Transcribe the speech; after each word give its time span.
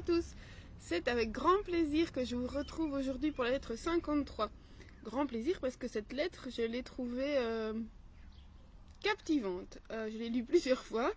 tous 0.00 0.34
C'est 0.78 1.08
avec 1.08 1.32
grand 1.32 1.62
plaisir 1.62 2.12
que 2.12 2.24
je 2.24 2.36
vous 2.36 2.46
retrouve 2.46 2.92
aujourd'hui 2.92 3.32
pour 3.32 3.44
la 3.44 3.50
lettre 3.50 3.76
53. 3.76 4.50
Grand 5.04 5.26
plaisir 5.26 5.58
parce 5.60 5.76
que 5.76 5.88
cette 5.88 6.12
lettre, 6.12 6.48
je 6.50 6.62
l'ai 6.62 6.82
trouvée 6.82 7.38
euh, 7.38 7.72
captivante. 9.02 9.78
Euh, 9.90 10.10
je 10.12 10.18
l'ai 10.18 10.28
lue 10.28 10.44
plusieurs 10.44 10.84
fois 10.84 11.12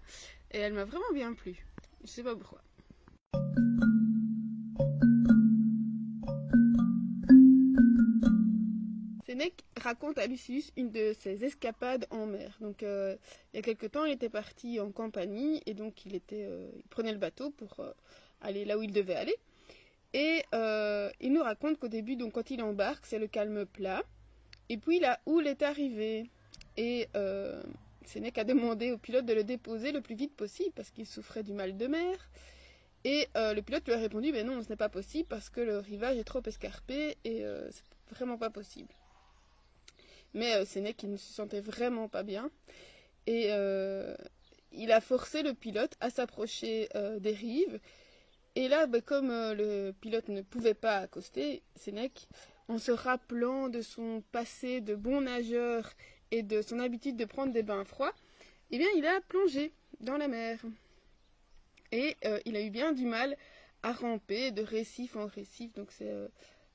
et 0.52 0.60
elle 0.60 0.74
m'a 0.74 0.86
vraiment 0.86 1.12
bien 1.14 1.34
plu. 1.34 1.66
Je 2.04 2.08
sais 2.08 2.24
pas 2.24 2.36
pourquoi. 2.36 2.62
Sénèque 9.26 9.64
raconte 9.78 10.18
à 10.18 10.26
Lucius 10.26 10.72
une 10.78 10.92
de 10.92 11.14
ses 11.20 11.44
escapades 11.44 12.08
en 12.12 12.26
mer. 12.26 12.58
Donc, 12.62 12.82
euh, 12.84 13.16
il 13.54 13.58
y 13.58 13.60
a 13.60 13.62
quelque 13.62 13.86
temps, 13.88 14.06
il 14.06 14.14
était 14.14 14.30
parti 14.30 14.80
en 14.80 14.92
compagnie 14.92 15.62
et 15.66 15.74
donc 15.74 16.06
il, 16.06 16.16
était, 16.16 16.48
il 16.76 16.84
prenait 16.90 17.12
le 17.12 17.20
bateau 17.20 17.52
pour 17.52 17.82
aller 18.42 18.66
là 18.66 18.78
où 18.78 18.84
il 18.84 18.92
devait 18.92 19.16
aller. 19.16 19.36
Et 20.14 20.44
il 21.20 21.34
nous 21.34 21.44
raconte 21.44 21.80
qu'au 21.80 21.88
début, 21.88 22.16
donc 22.16 22.34
quand 22.34 22.52
il 22.52 22.62
embarque, 22.62 23.06
c'est 23.06 23.20
le 23.20 23.28
calme 23.28 23.66
plat. 23.66 24.04
Et 24.70 24.78
puis 24.78 25.00
la 25.00 25.20
houle 25.26 25.48
est 25.48 25.62
arrivée. 25.62 26.30
Et 26.78 27.08
Sénèque 28.06 28.38
a 28.40 28.44
demandé 28.44 28.92
au 28.92 28.98
pilote 28.98 29.26
de 29.26 29.34
le 29.34 29.44
déposer 29.44 29.92
le 29.92 30.02
plus 30.02 30.16
vite 30.16 30.36
possible 30.36 30.72
parce 30.76 30.90
qu'il 30.90 31.06
souffrait 31.06 31.44
du 31.44 31.54
mal 31.54 31.78
de 31.78 31.88
mer. 31.88 32.30
Et 33.04 33.28
le 33.36 33.62
pilote 33.62 33.86
lui 33.86 33.94
a 33.94 33.98
répondu, 33.98 34.32
mais 34.32 34.44
non, 34.44 34.64
ce 34.64 34.70
n'est 34.70 34.76
pas 34.76 34.90
possible 34.90 35.28
parce 35.30 35.50
que 35.50 35.62
le 35.62 35.78
rivage 35.78 36.18
est 36.18 36.24
trop 36.24 36.42
escarpé 36.44 37.18
et 37.24 37.44
c'est 37.70 37.84
vraiment 38.16 38.38
pas 38.38 38.50
possible. 38.50 38.90
Mais 40.34 40.56
euh, 40.56 40.66
Sénèque, 40.66 41.04
il 41.04 41.12
ne 41.12 41.18
se 41.18 41.34
sentait 41.34 41.62
vraiment 41.62 42.08
pas 42.08 42.24
bien. 42.24 42.50
Et 43.26 43.48
euh, 43.50 44.16
il 44.72 44.92
a 44.92 45.02
forcé 45.02 45.44
le 45.44 45.54
pilote 45.54 45.96
à 46.00 46.10
s'approcher 46.10 46.90
euh, 46.96 47.20
des 47.20 47.34
rives. 47.34 47.80
Et 48.60 48.68
là, 48.68 48.88
bah, 48.88 49.00
comme 49.00 49.30
le 49.30 49.94
pilote 50.02 50.28
ne 50.28 50.42
pouvait 50.42 50.74
pas 50.74 50.98
accoster, 50.98 51.64
Sénèque, 51.78 52.28
en 52.68 52.78
se 52.78 52.92
rappelant 52.92 53.70
de 53.70 53.82
son 53.82 54.22
passé 54.34 54.82
de 54.82 54.96
bon 54.96 55.22
nageur 55.22 55.90
et 56.32 56.44
de 56.44 56.62
son 56.62 56.80
habitude 56.80 57.16
de 57.16 57.24
prendre 57.24 57.54
des 57.54 57.64
bains 57.64 57.86
froids, 57.86 58.12
eh 58.72 58.78
bien, 58.78 58.90
il 58.98 59.06
a 59.06 59.22
plongé 59.22 59.72
dans 60.02 60.18
la 60.18 60.28
mer. 60.28 60.60
Et 61.94 62.18
il 62.44 62.58
a 62.58 62.62
eu 62.62 62.70
bien 62.70 62.92
du 62.92 63.06
mal 63.06 63.38
à 63.82 63.94
ramper 63.94 64.52
de 64.52 64.62
récif 64.62 65.16
en 65.16 65.28
récif. 65.28 65.72
Donc, 65.76 65.94
c'est 65.94 66.14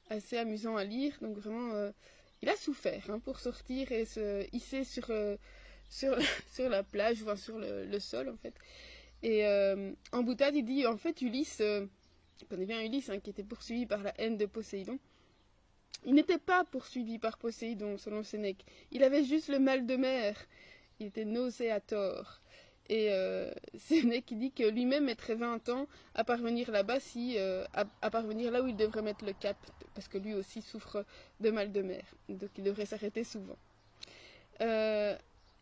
assez 0.08 0.38
amusant 0.38 0.76
à 0.76 0.84
lire. 0.84 1.12
Donc, 1.20 1.36
vraiment, 1.36 1.92
il 2.40 2.48
a 2.48 2.56
souffert 2.56 3.10
hein, 3.10 3.18
pour 3.18 3.40
sortir 3.40 3.92
et 3.92 4.06
se 4.06 4.46
hisser 4.54 4.84
euh, 5.10 5.36
sur, 5.90 6.16
la 6.70 6.82
plage, 6.82 7.18
enfin 7.22 7.36
sur 7.36 7.58
le, 7.58 7.98
sol 8.00 8.30
en 8.30 8.36
fait. 8.38 8.54
Et 9.24 9.46
euh, 9.46 9.90
en 10.12 10.22
boutade, 10.22 10.54
il 10.54 10.66
dit 10.66 10.86
en 10.86 10.98
fait 10.98 11.22
Ulysse, 11.22 11.62
euh, 11.62 11.86
on 12.52 12.56
bien 12.58 12.84
Ulysse 12.84 13.08
hein, 13.08 13.18
qui 13.20 13.30
était 13.30 13.42
poursuivi 13.42 13.86
par 13.86 14.02
la 14.02 14.12
haine 14.20 14.36
de 14.36 14.44
Poséidon. 14.44 14.98
Il 16.04 16.14
n'était 16.14 16.38
pas 16.38 16.62
poursuivi 16.64 17.18
par 17.18 17.38
Poséidon 17.38 17.96
selon 17.96 18.22
Sénèque. 18.22 18.66
Il 18.92 19.02
avait 19.02 19.24
juste 19.24 19.48
le 19.48 19.58
mal 19.58 19.86
de 19.86 19.96
mer. 19.96 20.36
Il 21.00 21.06
était 21.06 21.24
nauséator. 21.24 22.42
Et 22.90 23.08
euh, 23.12 23.50
Sénèque 23.78 24.34
dit 24.38 24.52
que 24.52 24.68
lui-même 24.68 25.06
mettrait 25.06 25.36
20 25.36 25.70
ans 25.70 25.88
à 26.14 26.22
parvenir 26.22 26.70
là-bas, 26.70 27.00
si, 27.00 27.38
euh, 27.38 27.64
à, 27.72 28.10
parvenir 28.10 28.50
là 28.50 28.62
où 28.62 28.66
il 28.66 28.76
devrait 28.76 29.00
mettre 29.00 29.24
le 29.24 29.32
cap, 29.32 29.56
parce 29.94 30.06
que 30.06 30.18
lui 30.18 30.34
aussi 30.34 30.60
souffre 30.60 31.06
de 31.40 31.50
mal 31.50 31.72
de 31.72 31.80
mer, 31.80 32.04
donc 32.28 32.50
il 32.58 32.64
devrait 32.64 32.84
s'arrêter 32.84 33.24
souvent. 33.24 33.56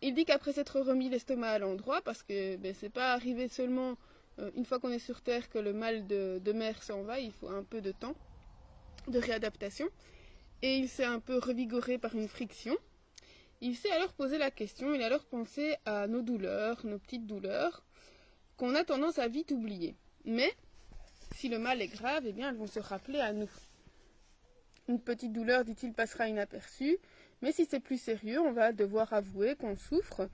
Il 0.02 0.14
dit 0.14 0.24
qu'après 0.24 0.52
s'être 0.52 0.80
remis 0.80 1.08
l'estomac 1.08 1.50
à 1.50 1.58
l'endroit, 1.58 2.02
parce 2.02 2.22
que 2.24 2.56
ben, 2.56 2.74
c'est 2.78 2.90
pas 2.90 3.12
arrivé 3.12 3.46
seulement 3.48 3.96
euh, 4.40 4.50
une 4.56 4.64
fois 4.64 4.80
qu'on 4.80 4.90
est 4.90 4.98
sur 4.98 5.20
Terre 5.20 5.48
que 5.48 5.58
le 5.58 5.72
mal 5.72 6.08
de, 6.08 6.40
de 6.44 6.52
mer 6.52 6.82
s'en 6.82 7.02
va, 7.02 7.20
il 7.20 7.30
faut 7.32 7.48
un 7.48 7.62
peu 7.62 7.80
de 7.80 7.92
temps 7.92 8.14
de 9.06 9.18
réadaptation. 9.18 9.88
Et 10.62 10.76
il 10.76 10.88
s'est 10.88 11.04
un 11.04 11.20
peu 11.20 11.38
revigoré 11.38 11.98
par 11.98 12.14
une 12.14 12.28
friction. 12.28 12.76
Il 13.60 13.76
s'est 13.76 13.92
alors 13.92 14.12
posé 14.12 14.38
la 14.38 14.50
question, 14.50 14.92
il 14.92 15.02
a 15.02 15.06
alors 15.06 15.24
pensé 15.24 15.76
à 15.84 16.08
nos 16.08 16.22
douleurs, 16.22 16.84
nos 16.84 16.98
petites 16.98 17.26
douleurs, 17.26 17.84
qu'on 18.56 18.74
a 18.74 18.82
tendance 18.82 19.20
à 19.20 19.28
vite 19.28 19.52
oublier. 19.52 19.94
Mais, 20.24 20.52
si 21.36 21.48
le 21.48 21.60
mal 21.60 21.80
est 21.80 21.86
grave, 21.88 22.24
eh 22.26 22.32
bien, 22.32 22.48
elles 22.48 22.56
vont 22.56 22.66
se 22.66 22.80
rappeler 22.80 23.20
à 23.20 23.32
nous. 23.32 23.50
Une 24.88 25.00
petite 25.00 25.32
douleur, 25.32 25.64
dit-il, 25.64 25.92
passera 25.92 26.26
inaperçue, 26.26 26.98
mais 27.42 27.52
si 27.52 27.66
c'est 27.66 27.80
plus 27.80 28.00
sérieux, 28.00 28.40
on 28.40 28.52
va 28.52 28.72
devoir 28.72 29.12
avouer 29.12 29.56
qu'on 29.56 29.76
souffre. 29.76 30.28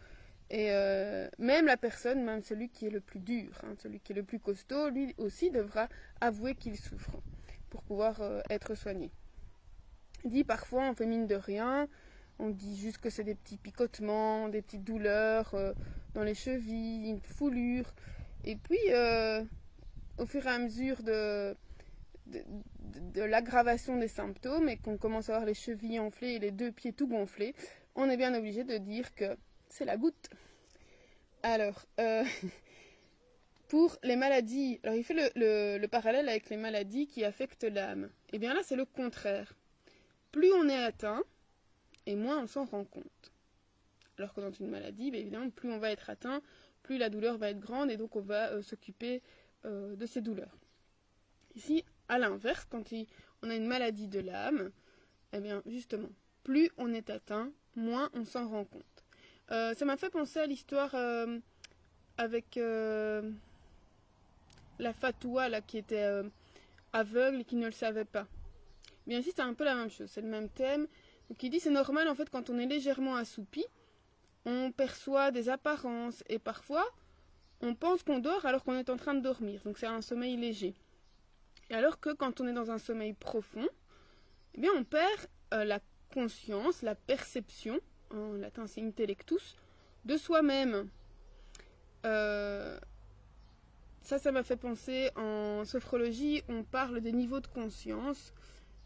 Et 0.51 0.71
euh, 0.71 1.29
même 1.39 1.67
la 1.67 1.77
personne, 1.77 2.23
même 2.23 2.43
celui 2.43 2.69
qui 2.69 2.87
est 2.87 2.91
le 2.91 3.01
plus 3.01 3.21
dur, 3.21 3.51
hein, 3.65 3.75
celui 3.83 4.01
qui 4.01 4.13
est 4.13 4.15
le 4.15 4.23
plus 4.23 4.39
costaud, 4.39 4.89
lui 4.89 5.15
aussi 5.19 5.51
devra 5.51 5.89
avouer 6.21 6.55
qu'il 6.55 6.77
souffre 6.77 7.21
pour 7.69 7.83
pouvoir 7.83 8.21
euh, 8.21 8.41
être 8.49 8.75
soigné. 8.75 9.11
Dit 10.25 10.45
parfois 10.45 10.89
on 10.89 10.95
fait 10.95 11.07
mine 11.07 11.27
de 11.27 11.35
rien, 11.35 11.87
on 12.39 12.49
dit 12.49 12.79
juste 12.79 12.99
que 12.99 13.11
c'est 13.11 13.25
des 13.25 13.35
petits 13.35 13.59
picotements, 13.59 14.49
des 14.49 14.63
petites 14.63 14.85
douleurs 14.85 15.55
euh, 15.55 15.75
dans 16.15 16.23
les 16.23 16.35
chevilles, 16.35 17.11
une 17.11 17.21
foulure. 17.21 17.93
Et 18.45 18.57
puis, 18.57 18.79
au 20.17 20.25
fur 20.25 20.47
et 20.47 20.51
à 20.51 20.59
mesure 20.59 21.03
de, 21.03 21.55
de, 22.29 23.23
l'aggravation 23.23 23.97
des 23.97 24.09
symptômes 24.09 24.69
et 24.69 24.77
qu'on 24.77 24.97
commence 24.97 25.29
à 25.29 25.35
avoir 25.35 25.47
les 25.47 25.55
chevilles 25.55 25.99
enflées 25.99 26.35
et 26.35 26.39
les 26.39 26.51
deux 26.51 26.73
pieds 26.73 26.93
tout 26.93 27.09
gonflés, 27.09 27.55
on 27.95 28.09
est 28.09 28.17
bien 28.17 28.35
obligé 28.35 28.65
de 28.65 28.79
dire 28.79 29.15
que 29.15 29.37
c'est 29.69 29.85
la 29.85 29.97
goutte. 29.97 30.31
Alors, 31.43 31.85
euh, 32.01 32.25
pour 33.69 33.97
les 34.03 34.17
maladies, 34.17 34.81
alors 34.83 34.97
il 34.97 35.05
fait 35.05 35.33
le, 35.35 35.79
le 35.79 35.89
parallèle 35.89 36.29
avec 36.29 36.49
les 36.51 36.57
maladies 36.57 37.07
qui 37.07 37.25
affectent 37.25 37.65
l'âme. 37.65 38.05
Et 38.33 38.37
eh 38.37 38.39
bien 38.39 38.55
là, 38.55 38.61
c'est 38.63 38.77
le 38.77 38.85
contraire. 38.85 39.55
Plus 40.33 40.53
on 40.53 40.69
est 40.69 40.83
atteint, 40.83 41.23
et 42.09 42.17
moins 42.17 42.43
on 42.43 42.47
s'en 42.47 42.65
rend 42.65 42.85
compte. 42.85 43.33
Alors 44.19 44.33
que 44.33 44.41
dans 44.41 44.51
une 44.51 44.69
maladie, 44.69 45.11
bien 45.11 45.21
évidemment, 45.21 45.51
plus 45.51 45.71
on 45.71 45.79
va 45.79 45.91
être 45.91 46.11
atteint, 46.11 46.41
plus 46.83 46.99
la 46.99 47.11
douleur 47.11 47.37
va 47.37 47.51
être 47.51 47.61
grande 47.61 47.91
et 47.91 47.97
donc 47.97 48.17
on 48.17 48.21
va 48.21 48.51
euh, 48.51 48.63
s'occuper 48.63 49.23
euh, 49.65 49.95
de 49.95 50.07
ces 50.07 50.23
douleurs. 50.23 50.57
Ici, 51.55 51.85
à 52.09 52.19
l'inverse, 52.19 52.67
quand 52.71 52.85
on 53.43 53.51
a 53.51 53.55
une 53.55 53.67
maladie 53.67 54.09
de 54.09 54.21
l'âme, 54.21 54.71
eh 55.33 55.41
bien 55.41 55.63
justement, 55.67 56.09
plus 56.43 56.71
on 56.79 56.93
est 56.93 57.11
atteint, 57.11 57.51
moins 57.77 58.11
on 58.15 58.25
s'en 58.25 58.49
rend 58.49 58.65
compte. 58.65 58.85
Euh, 59.51 59.75
ça 59.75 59.85
m'a 59.85 59.97
fait 59.97 60.11
penser 60.11 60.41
à 60.41 60.47
l'histoire 60.47 60.95
avec 62.17 62.59
la 64.79 64.93
Fatoua 64.93 65.49
là, 65.49 65.61
qui 65.61 65.79
était 65.79 66.23
aveugle 66.93 67.41
et 67.41 67.45
qui 67.45 67.57
ne 67.57 67.67
le 67.67 67.73
savait 67.73 68.05
pas. 68.05 68.27
Bien 69.07 69.21
ici, 69.21 69.33
c'est 69.35 69.43
un 69.43 69.55
peu 69.55 69.65
la 69.65 69.75
même 69.75 69.91
chose, 69.91 70.11
c'est 70.11 70.21
le 70.21 70.29
même 70.29 70.49
thème. 70.51 70.87
Donc 71.29 71.43
il 71.43 71.51
dit 71.51 71.61
c'est 71.61 71.71
normal 71.71 72.09
en 72.09 72.15
fait 72.15 72.31
quand 72.31 72.51
on 72.51 72.59
est 72.59 72.67
légèrement 72.67 73.17
assoupi, 73.17 73.65
on 74.45 74.73
perçoit 74.73 75.31
des 75.31 75.49
apparences 75.49 76.25
et 76.29 76.39
parfois 76.39 76.87
on 77.61 77.75
pense 77.75 78.03
qu'on 78.03 78.19
dort 78.19 78.47
alors 78.47 78.65
qu'on 78.65 78.75
est 78.75 78.91
en 78.91 78.97
train 78.97 79.15
de 79.15 79.21
dormir. 79.21 79.61
Donc 79.65 79.79
c'est 79.79 79.87
un 79.87 80.03
sommeil 80.03 80.37
léger. 80.37 80.75
Et 81.71 81.75
alors 81.75 82.01
que 82.01 82.11
quand 82.11 82.41
on 82.41 82.47
est 82.47 82.53
dans 82.53 82.71
un 82.71 82.79
sommeil 82.79 83.13
profond, 83.13 83.69
eh 84.55 84.61
bien 84.61 84.71
on 84.77 84.85
perd 84.85 85.27
euh, 85.55 85.65
la 85.65 85.81
conscience, 86.13 86.83
la 86.83 86.95
perception, 86.95 87.79
en 88.11 88.33
latin 88.33 88.67
c'est 88.67 88.83
intellectus, 88.83 89.57
de 90.05 90.17
soi-même. 90.17 90.89
Euh, 92.07 92.79
ça, 94.03 94.19
ça 94.19 94.33
m'a 94.33 94.43
fait 94.43 94.57
penser 94.57 95.11
en 95.17 95.65
sophrologie, 95.65 96.43
on 96.49 96.63
parle 96.63 97.01
des 97.01 97.13
niveaux 97.13 97.41
de 97.41 97.47
conscience. 97.47 98.33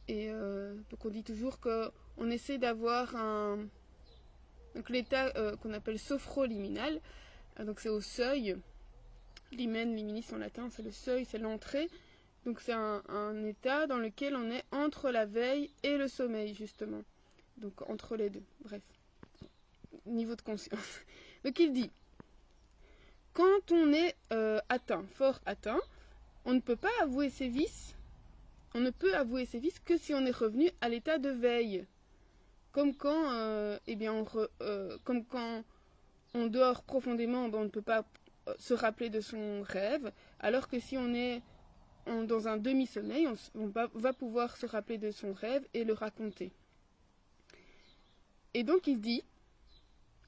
Et 0.09 0.31
euh, 0.31 0.75
donc 0.91 1.05
on 1.05 1.11
dit 1.11 1.23
toujours 1.23 1.61
que 1.61 1.91
on 2.17 2.29
essaie 2.31 2.59
d'avoir 2.59 3.15
un 3.15 3.59
donc 4.75 4.89
l'état 4.89 5.31
qu'on 5.63 5.73
appelle 5.75 5.99
sophroliminal. 5.99 7.01
Donc 7.61 7.79
c'est 7.79 7.91
au 7.91 8.01
seuil. 8.01 8.57
Limen, 9.53 9.95
liminis 9.95 10.25
en 10.33 10.39
latin, 10.39 10.71
c'est 10.71 10.83
le 10.83 10.91
seuil, 10.91 11.27
c'est 11.27 11.39
l'entrée. 11.39 11.89
Donc 12.45 12.61
c'est 12.61 12.73
un, 12.73 13.45
état 13.45 13.87
dans 13.87 13.99
lequel 13.99 14.35
on 14.35 14.51
est 14.51 14.65
entre 14.73 15.11
la 15.11 15.27
veille 15.27 15.71
et 15.83 15.97
le 15.97 16.09
sommeil, 16.09 16.55
justement. 16.55 17.03
Donc 17.57 17.89
entre 17.89 18.17
les 18.17 18.31
deux. 18.31 18.43
Bref. 18.65 18.83
Niveau 20.07 20.35
de 20.35 20.43
conscience. 20.43 21.01
Donc 21.45 21.59
il 21.61 21.73
dit, 21.73 21.91
quand 23.33 23.71
on 23.71 23.93
est 23.93 24.17
euh, 24.33 24.61
atteint, 24.69 25.05
fort 25.15 25.41
atteint, 25.47 25.81
on 26.45 26.55
ne 26.55 26.61
peut 26.61 26.77
pas 26.77 26.91
avouer 27.01 27.31
ses 27.31 27.49
vices. 27.49 27.95
On 28.75 28.81
ne 28.81 28.91
peut 28.91 29.15
avouer 29.15 29.45
ses 29.45 29.59
vices 29.59 29.79
que 29.81 29.97
si 29.97 30.13
on 30.15 30.27
est 30.27 30.37
revenu 30.37 30.71
à 30.81 30.89
l'état 30.89 31.19
de 31.19 31.31
veille. 31.31 31.85
Comme 32.73 32.95
quand, 32.95 33.31
euh, 33.33 33.79
eh 33.87 33.95
bien, 33.95 34.13
on 34.13 34.27
euh, 34.63 34.99
comme 35.05 35.25
quand 35.25 35.63
on 36.35 36.47
dort 36.47 36.83
profondément, 36.83 37.49
ben, 37.49 37.59
on 37.59 37.65
ne 37.65 37.69
peut 37.69 37.83
pas 37.83 38.05
se 38.59 38.75
rappeler 38.75 39.11
de 39.11 39.21
son 39.21 39.63
rêve, 39.63 40.11
alors 40.41 40.69
que 40.69 40.81
si 40.81 40.97
on 40.97 41.15
est 41.15 41.43
dans 42.07 42.49
un 42.49 42.57
demi-sommeil, 42.57 43.29
on, 43.55 43.67
va, 43.67 44.13
pouvoir 44.13 44.57
se 44.57 44.67
rappeler 44.67 44.99
de 44.99 45.11
son 45.11 45.33
rêve 45.33 45.67
et 45.75 45.85
le 45.85 45.93
raconter. 45.93 46.53
Et 48.55 48.65
donc 48.65 48.87
il 48.87 49.01
dit, 49.01 49.23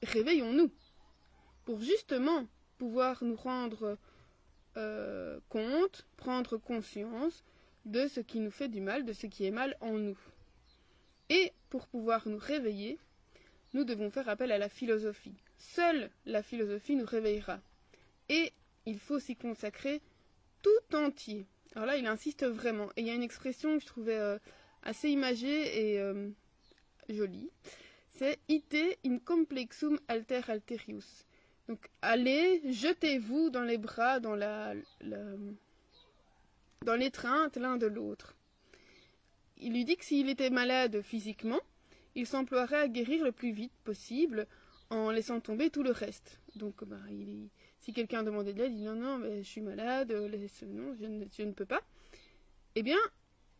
réveillons-nous, 0.01 0.71
pour 1.65 1.79
justement 1.81 2.47
pouvoir 2.77 3.23
nous 3.23 3.35
rendre 3.35 3.97
euh, 4.77 5.39
compte, 5.49 6.05
prendre 6.17 6.57
conscience 6.57 7.43
de 7.85 8.07
ce 8.07 8.19
qui 8.19 8.39
nous 8.39 8.51
fait 8.51 8.69
du 8.69 8.81
mal, 8.81 9.05
de 9.05 9.13
ce 9.13 9.27
qui 9.27 9.45
est 9.45 9.51
mal 9.51 9.77
en 9.81 9.93
nous. 9.93 10.17
Et 11.29 11.53
pour 11.69 11.87
pouvoir 11.87 12.27
nous 12.27 12.37
réveiller, 12.37 12.99
nous 13.73 13.83
devons 13.83 14.09
faire 14.09 14.29
appel 14.29 14.51
à 14.51 14.57
la 14.57 14.69
philosophie. 14.69 15.35
Seule 15.57 16.09
la 16.25 16.41
philosophie 16.41 16.95
nous 16.95 17.05
réveillera. 17.05 17.59
Et 18.29 18.53
il 18.85 18.99
faut 18.99 19.19
s'y 19.19 19.35
consacrer 19.35 20.01
tout 20.61 20.95
entier. 20.95 21.45
Alors 21.75 21.87
là, 21.87 21.97
il 21.97 22.07
insiste 22.07 22.45
vraiment. 22.45 22.89
Et 22.95 23.01
il 23.01 23.07
y 23.07 23.09
a 23.09 23.13
une 23.13 23.23
expression 23.23 23.75
que 23.75 23.81
je 23.81 23.87
trouvais 23.87 24.17
euh, 24.17 24.39
assez 24.83 25.09
imagée 25.09 25.93
et 25.93 25.99
euh, 25.99 26.29
jolie. 27.09 27.49
C'est 28.11 28.39
ite 28.47 28.77
in 29.05 29.19
complexum 29.19 29.99
alter 30.07 30.41
alterius. 30.47 31.25
Donc 31.67 31.89
allez, 32.01 32.61
jetez-vous 32.71 33.49
dans 33.49 33.63
les 33.63 33.77
bras, 33.77 34.19
dans 34.19 34.35
la, 34.35 34.73
dans 36.83 36.95
l'étreinte 36.95 37.57
l'un 37.57 37.75
de 37.75 37.87
l'autre. 37.87 38.35
Il 39.57 39.73
lui 39.73 39.83
dit 39.83 39.97
que 39.97 40.05
s'il 40.05 40.29
était 40.29 40.49
malade 40.49 41.01
physiquement, 41.01 41.59
il 42.13 42.27
s'emploierait 42.27 42.81
à 42.81 42.87
guérir 42.87 43.23
le 43.23 43.31
plus 43.31 43.51
vite 43.51 43.73
possible 43.83 44.47
en 44.89 45.11
laissant 45.11 45.41
tomber 45.41 45.69
tout 45.69 45.83
le 45.83 45.91
reste. 45.91 46.39
Donc 46.55 46.83
bah, 46.85 46.97
si 47.79 47.93
quelqu'un 47.93 48.23
demandait 48.23 48.53
de 48.53 48.59
l'aide, 48.59 48.71
il 48.71 48.77
dit 48.77 48.83
non, 48.85 48.95
non, 48.95 49.21
je 49.37 49.41
suis 49.41 49.61
malade, 49.61 50.11
euh, 50.11 50.29
non, 50.67 50.95
je 50.99 51.43
ne, 51.43 51.51
peux 51.51 51.65
pas. 51.65 51.81
Eh 52.75 52.83
bien, 52.83 52.97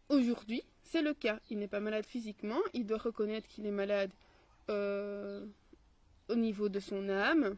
aujourd'hui, 0.10 0.64
c'est 0.84 1.02
le 1.02 1.14
cas. 1.14 1.40
Il 1.50 1.60
n'est 1.60 1.68
pas 1.68 1.80
malade 1.80 2.06
physiquement, 2.06 2.60
il 2.74 2.86
doit 2.86 2.98
reconnaître 2.98 3.48
qu'il 3.48 3.66
est 3.66 3.72
malade 3.72 4.12
euh, 4.70 5.46
au 6.30 6.36
niveau 6.36 6.70
de 6.70 6.80
son 6.80 7.10
âme. 7.10 7.56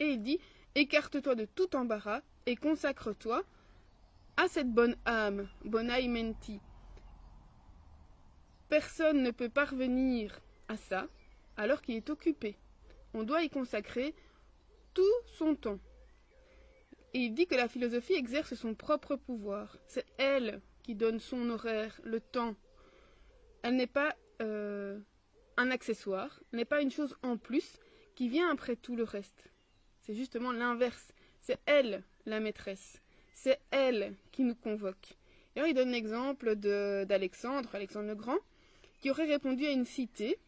Et 0.00 0.10
il 0.10 0.22
dit, 0.22 0.38
écarte-toi 0.74 1.34
de 1.34 1.46
tout 1.46 1.74
embarras 1.74 2.20
et 2.46 2.56
consacre-toi 2.56 3.42
à 4.36 4.46
cette 4.46 4.70
bonne 4.70 4.96
âme, 5.06 5.48
bonai 5.64 6.06
menti. 6.06 6.60
Personne 8.68 9.22
ne 9.22 9.30
peut 9.30 9.48
parvenir 9.48 10.38
à 10.68 10.76
ça 10.76 11.08
alors 11.56 11.82
qu'il 11.82 11.96
est 11.96 12.10
occupé. 12.10 12.56
On 13.14 13.22
doit 13.22 13.42
y 13.42 13.50
consacrer 13.50 14.14
tout 14.94 15.02
son 15.26 15.54
temps. 15.54 15.78
Et 17.14 17.20
il 17.20 17.34
dit 17.34 17.46
que 17.46 17.54
la 17.54 17.68
philosophie 17.68 18.14
exerce 18.14 18.54
son 18.54 18.74
propre 18.74 19.16
pouvoir. 19.16 19.76
C'est 19.86 20.06
elle 20.18 20.60
qui 20.82 20.94
donne 20.94 21.20
son 21.20 21.48
horaire, 21.50 22.00
le 22.04 22.20
temps. 22.20 22.54
Elle 23.62 23.76
n'est 23.76 23.86
pas 23.86 24.14
euh, 24.42 24.98
un 25.56 25.70
accessoire, 25.70 26.40
n'est 26.52 26.64
pas 26.64 26.82
une 26.82 26.90
chose 26.90 27.16
en 27.22 27.36
plus 27.36 27.78
qui 28.14 28.28
vient 28.28 28.50
après 28.50 28.76
tout 28.76 28.96
le 28.96 29.04
reste. 29.04 29.50
C'est 30.02 30.14
justement 30.14 30.52
l'inverse. 30.52 31.12
C'est 31.40 31.58
elle, 31.66 32.02
la 32.26 32.40
maîtresse. 32.40 33.00
C'est 33.32 33.60
elle 33.70 34.14
qui 34.32 34.42
nous 34.42 34.54
convoque. 34.54 35.16
Et 35.54 35.60
alors 35.60 35.68
il 35.68 35.74
donne 35.74 35.90
l'exemple 35.90 36.56
d'Alexandre, 36.56 37.74
Alexandre 37.74 38.08
le 38.08 38.14
Grand, 38.14 38.38
qui 39.00 39.10
aurait 39.10 39.26
répondu 39.26 39.66
à 39.66 39.72
une 39.72 39.86
cité. 39.86 40.38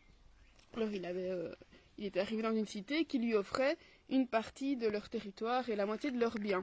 Alors 0.74 0.90
il 0.90 1.04
avait, 1.04 1.30
euh, 1.30 1.52
il 2.00 2.06
était 2.06 2.20
arrivé 2.20 2.42
dans 2.42 2.56
une 2.56 2.66
cité 2.66 3.04
qui 3.04 3.18
lui 3.18 3.34
offrait 3.34 3.76
une 4.08 4.26
partie 4.26 4.76
de 4.76 4.88
leur 4.88 5.10
territoire 5.10 5.68
et 5.68 5.76
la 5.76 5.84
moitié 5.84 6.10
de 6.10 6.18
leurs 6.18 6.38
biens. 6.38 6.62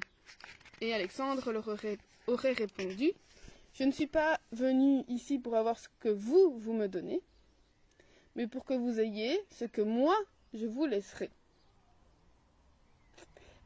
Et 0.81 0.93
Alexandre 0.93 1.51
leur 1.51 1.67
aurait, 1.67 2.53
répondu 2.53 3.11
Je 3.75 3.83
ne 3.83 3.91
suis 3.91 4.07
pas 4.07 4.39
venu 4.51 5.03
ici 5.07 5.37
pour 5.37 5.55
avoir 5.55 5.77
ce 5.77 5.89
que 5.99 6.09
vous, 6.09 6.57
vous 6.57 6.73
me 6.73 6.87
donnez, 6.87 7.21
mais 8.35 8.47
pour 8.47 8.65
que 8.65 8.73
vous 8.73 8.99
ayez 8.99 9.39
ce 9.51 9.65
que 9.65 9.81
moi, 9.81 10.15
je 10.55 10.65
vous 10.65 10.87
laisserai. 10.87 11.29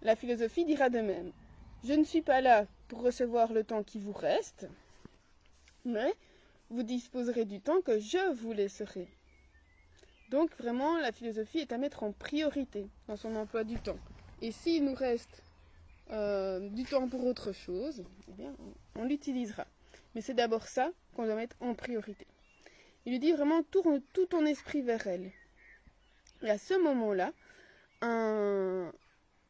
La 0.02 0.18
philosophie 0.18 0.66
dira 0.66 0.90
de 0.90 1.00
même 1.00 1.32
Je 1.86 1.94
ne 1.94 2.04
suis 2.04 2.22
pas 2.22 2.42
là 2.42 2.68
pour 2.90 3.02
recevoir 3.02 3.54
le 3.54 3.64
temps 3.64 3.84
qui 3.84 4.00
vous 4.00 4.12
reste, 4.12 4.68
mais 5.86 6.14
vous 6.70 6.84
disposerez 6.84 7.46
du 7.46 7.62
temps 7.62 7.80
que 7.80 7.98
je 7.98 8.34
vous 8.34 8.52
laisserai. 8.52 9.08
Donc 10.32 10.56
vraiment, 10.58 10.98
la 10.98 11.12
philosophie 11.12 11.60
est 11.60 11.74
à 11.74 11.78
mettre 11.78 12.04
en 12.04 12.14
priorité 12.14 12.88
dans 13.10 13.18
son 13.18 13.36
emploi 13.36 13.66
du 13.66 13.78
temps. 13.78 14.00
Et 14.42 14.54
s'il 14.54 14.86
nous 14.86 14.94
reste 14.94 15.44
euh, 16.12 16.70
du 16.70 16.86
temps 16.86 17.10
pour 17.10 17.26
autre 17.26 17.52
chose, 17.52 18.06
eh 18.30 18.32
bien, 18.32 18.56
on, 18.96 19.04
l'utilisera. 19.04 19.68
Mais 20.16 20.22
c'est 20.22 20.34
d'abord 20.34 20.70
ça 20.70 20.90
qu'on 21.14 21.26
doit 21.26 21.36
mettre 21.36 21.58
en 21.60 21.74
priorité. 21.74 22.26
Il 23.06 23.12
lui 23.12 23.20
dit 23.20 23.34
vraiment 23.34 23.62
tourne 23.62 24.02
tout 24.14 24.26
ton 24.26 24.46
esprit 24.46 24.82
vers 24.82 25.06
elle. 25.06 25.34
Et 26.44 26.50
à 26.50 26.58
ce 26.58 26.76
moment-là, 26.82 27.34
un, 28.00 28.90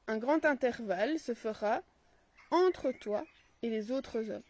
un 0.07 0.17
grand 0.17 0.45
intervalle 0.45 1.19
se 1.19 1.35
fera 1.35 1.83
entre 2.49 2.91
toi 2.91 3.23
et 3.61 3.69
les 3.69 3.91
autres 3.91 4.31
hommes. 4.31 4.41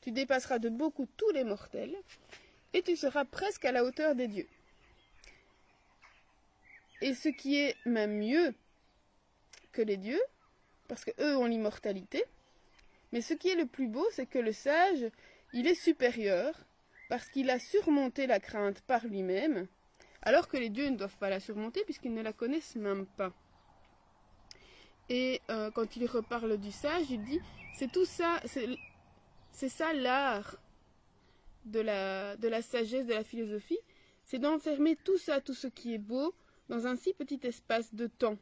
Tu 0.00 0.10
dépasseras 0.10 0.58
de 0.58 0.70
beaucoup 0.70 1.06
tous 1.16 1.30
les 1.30 1.44
mortels 1.44 1.96
et 2.72 2.82
tu 2.82 2.96
seras 2.96 3.24
presque 3.24 3.64
à 3.64 3.70
la 3.70 3.84
hauteur 3.84 4.16
des 4.16 4.26
dieux. 4.26 4.48
Et 7.02 7.14
ce 7.14 7.28
qui 7.28 7.56
est 7.56 7.76
même 7.84 8.18
mieux 8.18 8.54
que 9.72 9.82
les 9.82 9.96
dieux, 9.96 10.22
parce 10.88 11.04
que 11.04 11.10
eux 11.20 11.36
ont 11.36 11.46
l'immortalité, 11.46 12.24
mais 13.12 13.20
ce 13.20 13.34
qui 13.34 13.48
est 13.48 13.54
le 13.54 13.66
plus 13.66 13.88
beau, 13.88 14.06
c'est 14.12 14.26
que 14.26 14.38
le 14.38 14.52
sage, 14.52 15.10
il 15.52 15.66
est 15.66 15.74
supérieur, 15.74 16.54
parce 17.08 17.28
qu'il 17.28 17.50
a 17.50 17.58
surmonté 17.58 18.26
la 18.26 18.40
crainte 18.40 18.80
par 18.82 19.06
lui-même, 19.06 19.66
alors 20.22 20.48
que 20.48 20.56
les 20.56 20.70
dieux 20.70 20.88
ne 20.88 20.96
doivent 20.96 21.18
pas 21.18 21.30
la 21.30 21.40
surmonter, 21.40 21.84
puisqu'ils 21.84 22.14
ne 22.14 22.22
la 22.22 22.32
connaissent 22.32 22.76
même 22.76 23.06
pas. 23.06 23.32
Et 25.08 25.40
euh, 25.50 25.70
quand 25.70 25.96
il 25.96 26.06
reparle 26.06 26.58
du 26.58 26.72
sage, 26.72 27.10
il 27.10 27.22
dit, 27.22 27.40
c'est 27.74 27.92
tout 27.92 28.06
ça, 28.06 28.40
c'est 29.52 29.68
ça 29.68 29.92
l'art 29.92 30.56
de 31.64 31.80
la, 31.80 32.36
de 32.36 32.48
la 32.48 32.62
sagesse, 32.62 33.06
de 33.06 33.14
la 33.14 33.22
philosophie, 33.22 33.78
c'est 34.24 34.38
d'enfermer 34.38 34.96
tout 34.96 35.18
ça, 35.18 35.40
tout 35.40 35.54
ce 35.54 35.68
qui 35.68 35.94
est 35.94 35.98
beau, 35.98 36.34
dans 36.68 36.86
un 36.86 36.96
si 36.96 37.12
petit 37.12 37.40
espace 37.44 37.94
de 37.94 38.06
temps. 38.06 38.38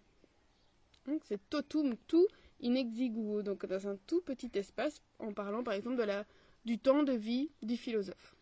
C'est 1.25 1.51
totum 1.51 1.97
tout 2.07 2.27
in 2.63 2.75
exiguo, 2.75 3.43
donc 3.43 3.67
dans 3.67 3.89
un 3.89 3.97
tout 4.07 4.23
petit 4.23 4.51
espace, 4.55 5.03
en 5.19 5.33
parlant 5.33 5.63
par 5.63 5.75
exemple 5.75 5.97
de 5.97 6.05
la, 6.05 6.25
du 6.65 6.79
temps 6.79 7.03
de 7.03 7.13
vie 7.13 7.51
du 7.63 7.77
philosophe. 7.77 8.37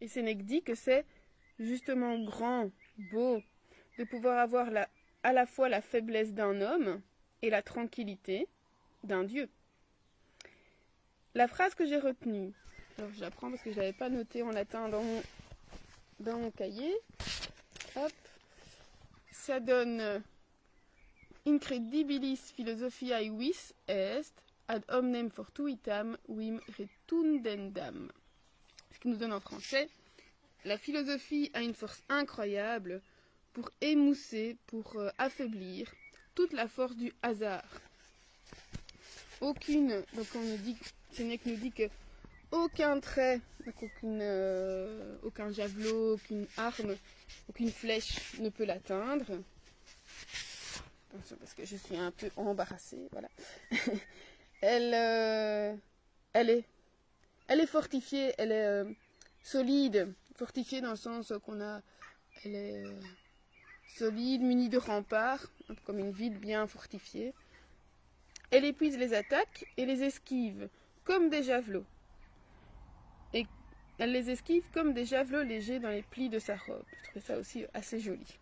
Et 0.00 0.08
Sénèque 0.08 0.44
dit 0.44 0.62
que 0.62 0.74
c'est 0.74 1.04
justement 1.58 2.18
grand, 2.18 2.70
beau, 3.12 3.42
de 3.98 4.04
pouvoir 4.04 4.38
avoir 4.38 4.68
à 5.22 5.32
la 5.32 5.46
fois 5.46 5.68
la 5.68 5.82
faiblesse 5.82 6.32
d'un 6.32 6.60
homme 6.60 7.00
et 7.42 7.50
la 7.50 7.62
tranquillité 7.62 8.48
d'un 9.02 9.24
dieu. 9.24 9.48
La 11.34 11.48
phrase 11.48 11.74
que 11.74 11.84
j'ai 11.84 11.98
retenue, 11.98 12.54
alors 12.98 13.10
j'apprends 13.18 13.50
parce 13.50 13.62
que 13.62 13.72
je 13.72 13.76
l'avais 13.76 13.92
pas 13.92 14.08
noté 14.08 14.42
en 14.42 14.50
latin 14.50 14.88
dans 14.88 15.02
mon, 15.02 15.22
dans 16.20 16.38
mon 16.38 16.50
cahier. 16.50 16.94
Hop. 17.96 18.12
Ça 19.30 19.60
donne 19.60 20.00
euh, 20.00 20.18
Incredibilis 21.46 22.52
philosophiae 22.56 23.28
vis 23.36 23.74
est 23.88 24.32
ad 24.68 24.84
homnem 24.88 25.30
fortuitam 25.30 26.16
vim 26.28 26.58
retundendam. 26.78 28.10
Ce 28.92 28.98
qui 28.98 29.08
nous 29.08 29.16
donne 29.16 29.32
en 29.32 29.40
français 29.40 29.88
la 30.64 30.78
philosophie 30.78 31.50
a 31.52 31.62
une 31.62 31.74
force 31.74 32.02
incroyable 32.08 33.02
pour 33.52 33.70
émousser, 33.82 34.56
pour 34.66 34.96
euh, 34.96 35.10
affaiblir 35.18 35.92
toute 36.34 36.52
la 36.52 36.68
force 36.68 36.96
du 36.96 37.12
hasard. 37.22 37.68
Aucune, 39.40 40.02
donc 40.14 40.26
on 40.34 40.40
nous 40.40 40.56
dit, 40.56 40.76
Sénèque 41.12 41.44
nous 41.44 41.56
dit 41.56 41.70
que 41.70 41.90
aucun 42.50 43.00
trait, 43.00 43.40
euh, 44.04 45.16
aucun 45.22 45.50
javelot, 45.50 46.14
aucune 46.14 46.46
arme, 46.56 46.96
aucune 47.48 47.70
flèche 47.70 48.38
ne 48.38 48.48
peut 48.48 48.64
l'atteindre. 48.64 49.40
Parce 51.10 51.54
que 51.54 51.64
je 51.64 51.76
suis 51.76 51.96
un 51.96 52.10
peu 52.10 52.28
embarrassée, 52.36 53.08
voilà. 53.12 53.28
elle, 54.60 54.94
euh, 54.94 55.74
elle, 56.32 56.50
est, 56.50 56.64
elle 57.48 57.60
est 57.60 57.66
fortifiée, 57.66 58.34
elle 58.38 58.52
est 58.52 58.66
euh, 58.66 58.84
solide, 59.42 60.12
fortifiée 60.36 60.80
dans 60.80 60.90
le 60.90 60.96
sens 60.96 61.32
qu'on 61.44 61.60
a, 61.60 61.80
elle 62.44 62.54
est 62.56 62.84
solide, 63.96 64.42
munie 64.42 64.68
de 64.68 64.78
remparts, 64.78 65.46
comme 65.84 65.98
une 66.00 66.10
ville 66.10 66.38
bien 66.38 66.66
fortifiée. 66.66 67.32
Elle 68.50 68.64
épuise 68.64 68.98
les 68.98 69.14
attaques 69.14 69.66
et 69.76 69.86
les 69.86 70.02
esquive, 70.02 70.68
comme 71.04 71.30
des 71.30 71.44
javelots 71.44 71.86
et 73.34 73.46
elle 73.98 74.12
les 74.12 74.30
esquive 74.30 74.64
comme 74.72 74.94
des 74.94 75.04
javelots 75.04 75.42
légers 75.42 75.80
dans 75.80 75.90
les 75.90 76.02
plis 76.02 76.28
de 76.28 76.38
sa 76.38 76.56
robe. 76.56 76.84
Je 76.98 77.08
trouvais 77.08 77.20
ça 77.20 77.36
aussi 77.38 77.64
assez 77.74 78.00
joli. 78.00 78.38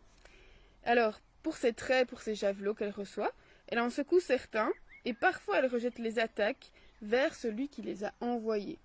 Alors, 0.85 1.21
pour 1.43 1.57
ses 1.57 1.73
traits, 1.73 2.09
pour 2.09 2.21
ses 2.21 2.35
javelots 2.35 2.75
qu'elle 2.75 2.91
reçoit, 2.91 3.33
elle 3.69 3.81
en 3.81 3.91
secoue 3.91 4.21
certains, 4.21 4.71
et 5.05 5.15
parfois 5.15 5.59
elle 5.59 5.67
rejette 5.67 5.99
les 5.99 6.19
attaques 6.19 6.71
vers 7.01 7.35
celui 7.35 7.69
qui 7.69 7.83
les 7.83 8.05
a 8.05 8.13
envoyés. 8.21 8.79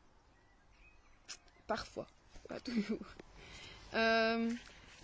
Parfois, 1.68 2.08
pas 2.48 2.60
toujours. 2.60 3.00
Euh, 3.94 4.52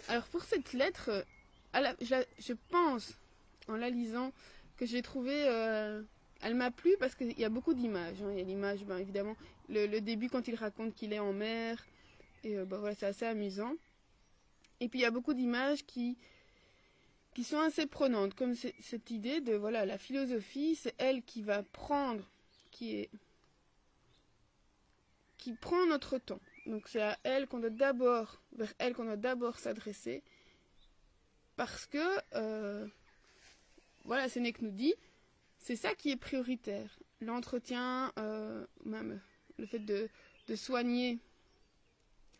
Alors 0.09 0.25
pour 0.25 0.43
cette 0.43 0.73
lettre, 0.73 1.25
je, 1.73 2.53
pense, 2.69 3.13
en 3.69 3.77
la 3.77 3.89
lisant, 3.89 4.33
que 4.75 4.85
j'ai 4.85 5.01
trouvé... 5.01 5.45
elle 6.43 6.55
m'a 6.55 6.71
plu 6.71 6.95
parce 6.99 7.15
qu'il 7.15 7.37
y 7.39 7.45
a 7.45 7.49
beaucoup 7.49 7.73
d'images. 7.73 8.21
Hein. 8.21 8.31
Il 8.31 8.37
y 8.37 8.41
a 8.41 8.43
l'image, 8.43 8.83
ben, 8.85 8.97
évidemment, 8.97 9.35
le, 9.69 9.99
début 9.99 10.29
quand 10.29 10.47
il 10.47 10.55
raconte 10.55 10.93
qu'il 10.93 11.13
est 11.13 11.19
en 11.19 11.33
mer. 11.33 11.85
Et 12.43 12.55
ben, 12.55 12.77
voilà, 12.77 12.95
c'est 12.95 13.05
assez 13.05 13.25
amusant. 13.25 13.73
Et 14.79 14.89
puis 14.89 14.99
il 14.99 15.01
y 15.03 15.05
a 15.05 15.11
beaucoup 15.11 15.33
d'images 15.33 15.85
qui, 15.85 16.17
qui 17.33 17.43
sont 17.43 17.59
assez 17.59 17.85
prenantes, 17.85 18.35
comme 18.35 18.53
cette 18.55 19.11
idée 19.11 19.41
de 19.41 19.53
voilà 19.53 19.85
la 19.85 19.97
philosophie, 19.97 20.75
c'est 20.75 20.93
elle 20.97 21.23
qui 21.23 21.41
va 21.41 21.63
prendre, 21.63 22.29
qui 22.71 22.95
est 22.97 23.09
qui 25.37 25.53
prend 25.53 25.85
notre 25.87 26.17
temps. 26.17 26.39
Donc 26.65 26.87
c'est 26.87 27.01
à 27.01 27.17
elle 27.23 27.47
qu'on 27.47 27.59
doit 27.59 27.69
d'abord, 27.69 28.41
vers 28.53 28.73
elle 28.77 28.93
qu'on 28.93 29.05
doit 29.05 29.17
d'abord 29.17 29.59
s'adresser, 29.59 30.23
parce 31.55 31.85
que 31.85 32.19
euh, 32.35 32.87
voilà, 34.05 34.29
Sénèque 34.29 34.61
nous 34.61 34.71
dit, 34.71 34.93
c'est 35.63 35.77
ça 35.77 35.95
qui 35.95 36.11
est 36.11 36.17
prioritaire. 36.17 36.99
L'entretien, 37.21 38.11
euh, 38.19 38.65
même 38.85 39.21
le 39.57 39.65
fait 39.65 39.79
de, 39.79 40.09
de 40.47 40.55
soigner, 40.55 41.19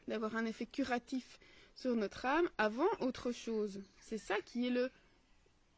d'avoir 0.10 0.36
un 0.36 0.46
effet 0.46 0.66
curatif 0.66 1.40
sur 1.74 1.96
notre 1.96 2.26
âme 2.26 2.50
avant 2.58 2.90
autre 3.00 3.32
chose. 3.32 3.82
C'est 4.02 4.18
ça 4.18 4.36
qui 4.46 4.68
est 4.68 4.70
le 4.70 4.92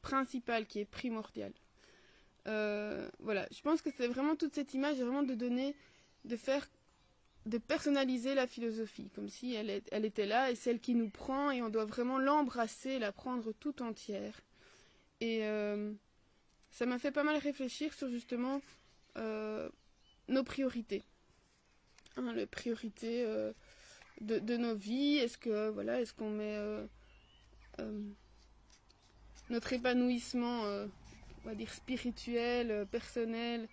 principal, 0.02 0.66
qui 0.66 0.80
est 0.80 0.86
primordial. 0.86 1.54
Euh, 2.48 3.08
voilà, 3.20 3.48
je 3.52 3.62
pense 3.62 3.82
que 3.84 3.90
c'est 3.96 4.08
vraiment 4.08 4.36
toute 4.36 4.56
cette 4.56 4.74
image, 4.74 4.98
vraiment 4.98 5.24
de 5.24 5.36
donner, 5.36 5.76
de 6.26 6.36
faire, 6.36 6.68
de 7.46 7.60
personnaliser 7.60 8.34
la 8.34 8.48
philosophie, 8.48 9.12
comme 9.14 9.30
si 9.30 9.54
elle, 9.54 9.84
elle 9.92 10.06
était 10.06 10.26
là 10.26 10.50
et 10.50 10.56
celle 10.56 10.80
qui 10.80 10.96
nous 10.96 11.10
prend 11.10 11.52
et 11.52 11.62
on 11.62 11.70
doit 11.70 11.86
vraiment 11.86 12.18
l'embrasser, 12.18 12.98
la 12.98 13.12
prendre 13.12 13.52
tout 13.54 13.84
entière. 13.84 14.42
Et 15.22 15.44
euh, 15.44 15.94
ça 16.76 16.86
m'a 16.86 17.00
fait 17.00 17.12
pas 17.12 17.24
mal 17.24 17.38
réfléchir 17.38 17.94
sur 17.94 18.10
justement 18.10 18.62
euh, 19.18 19.70
nos 20.28 20.44
priorités. 20.44 21.04
Hein, 22.18 22.34
les 22.34 22.46
priorités 22.46 23.26
de, 24.22 24.58
nos 24.58 24.76
vies 24.76 25.18
Est-ce 25.18 25.38
que 25.38 25.70
voilà, 25.70 26.02
est-ce 26.02 26.14
qu'on 26.14 26.30
met 26.30 26.56
euh, 26.56 26.86
euh, 27.80 28.02
notre 29.50 29.74
épanouissement, 29.74 30.66
euh, 30.66 30.88
on 31.44 31.50
va 31.50 31.56
dire 31.56 31.72
spirituel, 31.72 32.86
personnel, 32.88 33.68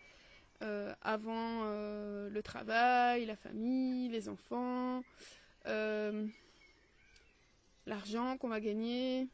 avant 1.03 1.65
le 1.65 2.41
travail, 2.41 3.25
la 3.27 3.35
famille, 3.35 4.09
les 4.11 4.29
enfants, 4.29 5.03
l'argent 7.85 8.37
qu'on 8.37 8.49
va 8.49 8.61
gagner 8.61 9.27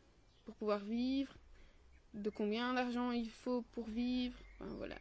pour 0.46 0.54
pouvoir 0.54 0.78
vivre, 0.78 1.34
de 2.18 2.30
combien 2.30 2.74
d'argent 2.74 3.12
il 3.12 3.30
faut 3.30 3.62
pour 3.72 3.86
vivre, 3.88 4.38
voilà 4.60 4.96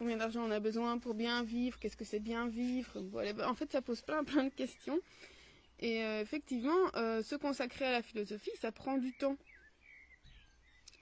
combien 0.00 0.16
d'argent 0.16 0.42
on 0.42 0.50
a 0.50 0.60
besoin 0.60 0.96
pour 0.96 1.12
bien 1.12 1.42
vivre, 1.42 1.78
qu'est-ce 1.78 1.96
que 1.96 2.06
c'est 2.06 2.20
bien 2.20 2.48
vivre. 2.48 2.98
Voilà. 3.12 3.46
En 3.46 3.54
fait, 3.54 3.70
ça 3.70 3.82
pose 3.82 4.00
plein 4.00 4.24
plein 4.30 4.44
de 4.44 4.54
questions. 4.54 4.98
Et 5.78 6.02
euh, 6.02 6.22
effectivement, 6.22 6.94
euh, 6.96 7.22
se 7.22 7.34
consacrer 7.34 7.84
à 7.84 7.92
la 7.92 8.02
philosophie, 8.02 8.50
ça 8.58 8.72
prend 8.72 8.96
du 8.96 9.12
temps. 9.12 9.36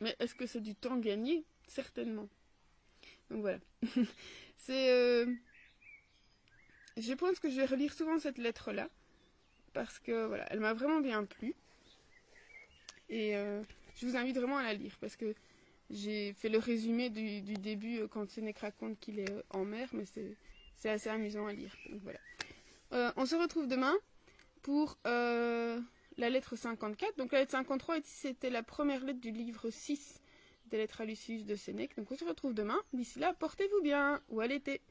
Mais 0.00 0.16
est-ce 0.18 0.34
que 0.34 0.46
c'est 0.46 0.60
du 0.60 0.74
temps 0.74 0.96
gagné? 0.96 1.44
Certainement. 1.68 2.28
Donc 3.30 3.42
voilà. 3.42 3.58
c'est. 4.56 4.90
Euh, 4.90 5.32
je 6.96 7.12
pense 7.12 7.38
que 7.38 7.50
je 7.50 7.54
vais 7.54 7.66
relire 7.66 7.92
souvent 7.92 8.18
cette 8.18 8.38
lettre-là. 8.38 8.88
Parce 9.74 10.00
que 10.00 10.26
voilà, 10.26 10.44
elle 10.50 10.58
m'a 10.58 10.74
vraiment 10.74 10.98
bien 10.98 11.24
plu. 11.24 11.54
Et 13.10 13.36
je 13.98 14.06
vous 14.06 14.16
invite 14.16 14.36
vraiment 14.36 14.56
à 14.56 14.62
la 14.62 14.74
lire. 14.74 14.96
Parce 15.00 15.16
que 15.16 15.34
j'ai 15.90 16.32
fait 16.34 16.48
le 16.48 16.58
résumé 16.58 17.10
du, 17.10 17.40
début 17.54 17.98
euh, 17.98 18.08
quand 18.08 18.28
Sénèque 18.30 18.58
raconte 18.58 18.98
qu'il 18.98 19.18
est 19.18 19.30
euh, 19.30 19.42
en 19.50 19.64
mer, 19.64 19.88
mais 19.92 20.04
c'est 20.76 20.90
assez 20.90 21.08
amusant 21.08 21.46
à 21.46 21.52
lire. 21.52 21.74
voilà. 22.02 22.20
Euh, 22.92 23.12
on 23.16 23.26
se 23.26 23.36
retrouve 23.36 23.66
demain 23.66 23.94
pour 24.62 24.98
la 25.04 26.30
lettre 26.30 26.56
54. 26.56 27.16
Donc 27.16 27.32
la 27.32 27.40
lettre 27.40 27.52
53, 27.52 27.96
c'était 28.02 28.50
la 28.50 28.62
première 28.62 29.04
lettre 29.04 29.20
du 29.20 29.30
livre 29.30 29.70
6 29.70 30.20
des 30.66 30.76
lettres 30.76 31.00
à 31.00 31.04
Lucius 31.04 31.44
de 31.44 31.54
Sénèque. 31.54 31.96
Donc 31.96 32.10
on 32.10 32.16
se 32.16 32.24
retrouve 32.24 32.54
demain. 32.54 32.78
D'ici 32.92 33.18
là, 33.18 33.32
portez-vous 33.32 33.82
bien 33.82 34.20
ou 34.28 34.40
à 34.40 34.46
l'été. 34.46 34.82